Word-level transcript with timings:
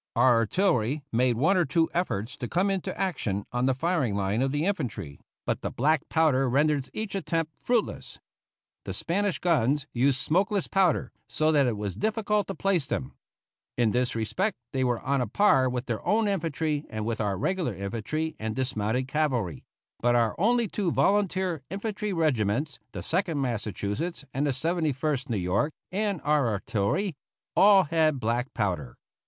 Our 0.15 0.33
artillery 0.37 1.03
made 1.11 1.37
one 1.37 1.57
or 1.57 1.65
two 1.65 1.87
efforts 1.93 2.35
to 2.37 2.47
come 2.47 2.71
into 2.71 2.99
action 2.99 3.45
on 3.51 3.67
the 3.67 3.75
firing 3.75 4.15
line 4.15 4.41
of 4.41 4.51
the 4.51 4.65
infantry, 4.65 5.19
but 5.45 5.61
the 5.61 5.69
black 5.69 6.09
powder 6.09 6.49
rendered 6.49 6.89
each 6.91 7.13
attempt 7.13 7.53
fruitless. 7.55 8.17
The 8.83 8.95
Spanish 8.95 9.37
guns 9.37 9.85
used 9.93 10.17
smokeless 10.17 10.67
powder, 10.67 11.11
so 11.29 11.51
that 11.51 11.67
it 11.67 11.77
was 11.77 11.93
difficult 11.95 12.47
to 12.47 12.55
place 12.55 12.87
them. 12.87 13.13
In 13.77 13.91
this 13.91 14.15
respect 14.15 14.57
they 14.71 14.83
were 14.83 14.99
on 15.01 15.21
a 15.21 15.27
par 15.27 15.69
with 15.69 15.85
their 15.85 16.03
own 16.03 16.27
infantry 16.27 16.83
and 16.89 17.05
with 17.05 17.21
our 17.21 17.37
regular 17.37 17.75
infantry 17.75 18.35
and 18.39 18.55
dismounted 18.55 19.07
cavalry; 19.07 19.65
but 19.99 20.15
our 20.15 20.33
only 20.39 20.67
two 20.67 20.91
volunteer 20.91 21.61
infantry 21.69 22.11
regiments, 22.11 22.79
the 22.91 23.03
Second 23.03 23.39
Massachusetts 23.39 24.25
and 24.33 24.47
the 24.47 24.51
Seventy 24.53 24.93
first 24.93 25.29
New 25.29 25.37
York, 25.37 25.71
and 25.91 26.19
our 26.23 26.47
artillery, 26.49 27.13
all 27.55 27.83
had 27.83 28.19
black 28.19 28.51
powder. 28.55 28.97